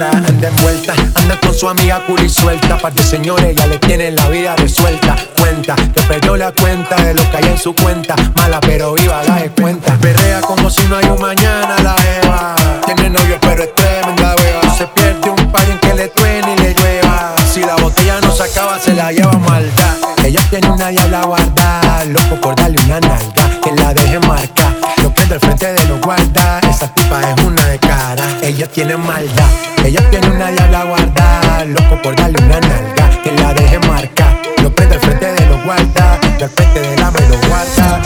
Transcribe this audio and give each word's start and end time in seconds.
anda 0.00 0.48
envuelta, 0.48 0.94
anda 1.14 1.38
con 1.40 1.54
su 1.54 1.68
amiga 1.68 2.00
curi 2.06 2.28
suelta, 2.28 2.78
parte 2.78 3.02
señores, 3.02 3.54
ya 3.54 3.66
le 3.66 3.78
tiene 3.78 4.10
la 4.10 4.26
vida 4.28 4.56
resuelta, 4.56 5.16
cuenta, 5.38 5.76
que 5.76 6.02
perdió 6.02 6.36
la 6.36 6.50
cuenta 6.52 6.96
de 6.96 7.12
lo 7.12 7.30
que 7.30 7.36
hay 7.36 7.44
en 7.44 7.58
su 7.58 7.74
cuenta, 7.74 8.14
mala 8.34 8.58
pero 8.60 8.94
viva, 8.94 9.22
la 9.24 9.36
de 9.36 9.50
cuenta, 9.50 9.94
perrea 9.98 10.40
como 10.40 10.70
si 10.70 10.82
no 10.84 10.96
hay 10.96 11.04
un 11.04 11.20
mañana, 11.20 11.76
la 11.82 11.94
Eva, 12.22 12.54
tiene 12.86 13.10
novio 13.10 13.38
pero 13.42 13.64
es 13.64 13.74
tremenda 13.74 14.34
hueva, 14.38 14.74
se 14.74 14.86
pierde 14.86 15.28
un 15.30 15.52
par 15.52 15.68
en 15.68 15.78
que 15.78 15.92
le 15.92 16.08
truene 16.08 16.54
y 16.54 16.58
le 16.58 16.74
llueva, 16.74 17.34
si 17.52 17.60
la 17.60 17.76
botella 17.76 18.18
no 18.22 18.32
se 18.34 18.44
acaba 18.44 18.78
se 18.78 18.94
la 18.94 19.12
lleva 19.12 19.32
maldad, 19.32 19.96
ella 20.24 20.40
tiene 20.48 20.70
una 20.70 20.88
diabla 20.88 21.24
guarda, 21.26 22.04
loco 22.06 22.40
por 22.40 22.56
darle 22.56 22.78
una 22.86 22.98
nalga, 23.00 23.60
que 23.62 23.72
la 23.72 23.92
deje 23.92 24.18
marcar, 24.20 24.74
lo 25.02 25.12
prende 25.12 25.34
al 25.34 25.40
frente 25.40 25.70
de 25.70 25.84
los 25.84 26.00
guarda, 26.00 26.60
esa 26.60 26.88
tipa 26.94 27.20
es 27.20 27.44
una 27.44 27.66
de 27.66 27.78
cara, 27.78 28.21
ella 28.62 28.70
tiene 28.70 28.96
maldad, 28.96 29.50
ella 29.84 30.08
tiene 30.08 30.28
una 30.28 30.52
diabla 30.52 30.84
guarda, 30.84 31.64
loco 31.64 32.00
por 32.00 32.14
darle 32.14 32.38
una 32.44 32.60
nalga, 32.60 33.10
que 33.24 33.32
la 33.32 33.52
deje 33.54 33.76
marcar, 33.88 34.40
lo 34.62 34.72
prende 34.72 34.94
al 34.94 35.00
frente 35.00 35.32
de 35.32 35.46
los 35.46 35.64
guarda, 35.64 36.20
y 36.38 36.42
al 36.44 36.48
frente 36.48 36.80
del 36.80 37.02
ama 37.02 37.18
y 37.18 37.28
lo 37.28 37.48
guarda, 37.48 38.00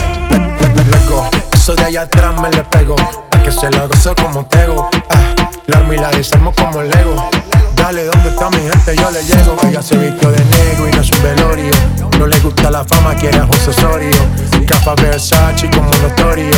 eso 1.53 1.75
de 1.75 1.83
allá 1.83 2.01
atrás 2.01 2.41
me 2.41 2.49
le 2.49 2.63
pego, 2.63 2.95
pa' 2.95 3.43
que 3.43 3.51
se 3.51 3.69
lo 3.69 3.87
gozo 3.87 4.15
como 4.15 4.47
tego, 4.47 4.89
ah, 5.11 5.35
la 5.67 5.77
armo 5.77 5.93
y 5.93 5.97
la 5.97 6.09
desarmo 6.09 6.51
como 6.55 6.81
Lego. 6.81 7.29
Dale, 7.75 8.05
¿dónde 8.05 8.29
está 8.29 8.49
mi 8.49 8.57
gente? 8.57 8.95
Yo 8.95 9.11
le 9.11 9.23
llego. 9.23 9.55
Ella 9.69 9.81
se 9.81 9.97
vistió 9.97 10.31
de 10.31 10.39
negro 10.39 10.89
y 10.89 10.91
no 10.91 11.01
es 11.01 11.11
un 11.11 11.23
velorio. 11.23 11.71
No 12.17 12.25
le 12.25 12.39
gusta 12.39 12.71
la 12.71 12.83
fama, 12.83 13.13
quiere 13.15 13.37
a 13.37 13.45
José 13.45 13.69
Osorio. 13.69 14.17
Capa 14.65 14.95
Versace 14.95 15.69
como 15.69 15.91
notorio. 16.01 16.55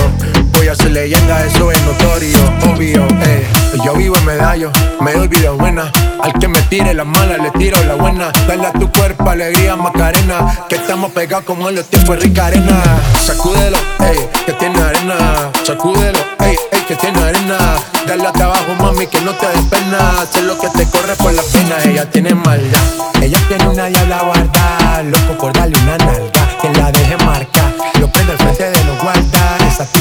Voy 0.60 0.68
a 0.68 0.76
ser 0.76 0.92
leyenda, 0.92 1.46
eso 1.46 1.72
es 1.72 1.82
notorio. 1.84 2.38
Obvio, 2.70 3.08
eh. 3.22 3.48
Yo 3.86 3.94
vivo 3.94 4.18
en 4.18 4.26
medallo, 4.26 4.70
me 5.00 5.14
doy 5.14 5.30
vida 5.30 5.52
buena. 5.52 5.90
Al 6.22 6.34
que 6.34 6.50
me 6.50 6.62
tire 6.64 6.94
la 6.94 7.06
mala, 7.06 7.38
le 7.38 7.50
tiro 7.52 7.82
la 7.86 7.96
buena. 7.96 8.30
Dale 8.46 8.68
a 8.68 8.74
tu 8.74 8.92
cuerpo 8.92 9.30
alegría, 9.30 9.78
Macarena. 9.78 10.66
Que 10.68 10.76
estamos 10.76 11.14
pegados 11.14 11.46
como 11.46 11.70
en 11.70 11.76
los 11.76 11.86
tiempos 11.86 12.18
de 12.18 12.24
rica 12.24 12.48
arena. 12.48 12.84
Sacúdelo, 13.26 13.78
ey, 14.02 14.20
que 14.46 14.52
tiene 14.52 14.82
arena. 14.82 15.50
Sacúdelo, 15.66 16.20
ey, 16.42 16.58
ey, 16.74 16.82
que 16.86 16.96
tiene 16.96 17.20
arena. 17.22 17.58
Dale 18.06 18.28
hasta 18.28 18.44
abajo, 18.44 18.76
mami, 18.82 19.08
que 19.08 19.22
no 19.22 19.32
te 19.36 19.48
des 19.48 19.66
pena. 19.70 20.26
Sé 20.30 20.42
lo 20.42 20.60
que 20.60 20.68
te 20.68 20.86
corre 20.90 21.16
por 21.16 21.32
la 21.32 21.44
pena. 21.54 21.78
Ella 21.86 22.12
tiene 22.12 22.36
maldad. 22.36 22.82
Ella 23.22 23.40
tiene 23.48 23.66
una 23.66 23.86
diabla 23.86 24.24
guarda. 24.24 25.04
Loco 25.04 25.38
por 25.40 25.54
darle 25.54 25.78
una 25.84 25.98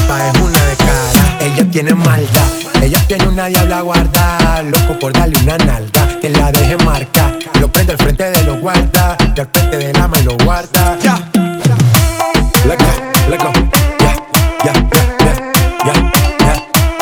es 0.07 0.41
una 0.41 0.65
de 0.65 0.75
cara. 0.77 1.37
Ella 1.41 1.71
tiene 1.71 1.93
maldad, 1.93 2.49
ella 2.81 2.99
tiene 3.07 3.27
una 3.27 3.45
diabla 3.47 3.81
guarda. 3.81 4.61
Loco 4.63 4.99
por 4.99 5.13
darle 5.13 5.37
una 5.43 5.57
nalga, 5.57 6.19
que 6.21 6.29
la 6.29 6.51
deje 6.51 6.77
marca. 6.83 7.31
Lo 7.59 7.71
prende 7.71 7.93
al 7.93 7.97
frente 7.97 8.23
de 8.29 8.43
los 8.43 8.59
guarda, 8.59 9.17
y 9.35 9.39
al 9.39 9.47
frente 9.53 9.77
del 9.77 9.95
ama 9.97 10.19
y 10.19 10.23
lo 10.23 10.37
guarda. 10.37 10.97
Ya, 11.01 11.15
yeah. 11.33 11.59
let 12.65 12.77
go, 12.77 12.85
let 13.29 13.39
go. 13.41 13.51
Ya, 13.99 14.13
ya, 14.65 14.73
ya, 14.83 15.33
ya, 15.85 15.93
ya, 16.45 16.53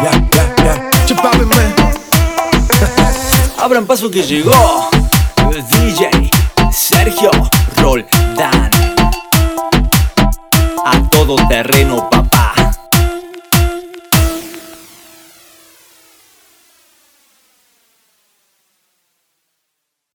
ya, 0.03 0.11
ya, 0.31 0.55
ya. 0.63 1.05
Chupame, 1.05 1.45
man. 1.45 1.73
Abran 3.59 3.85
paso 3.85 4.09
que 4.09 4.23
llegó 4.23 4.89
el 5.51 5.63
DJ 5.67 6.29
Sergio 6.71 7.31
Roldán. 7.77 8.69
A 10.85 11.09
todo 11.09 11.35
terreno 11.49 12.09
para 12.09 12.16